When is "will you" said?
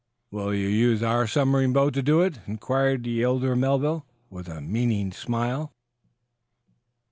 0.31-0.67